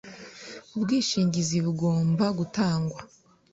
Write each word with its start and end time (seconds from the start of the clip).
Ubwishingizi 0.75 1.57
bugomba 1.65 2.25
gutangwa. 2.39 2.99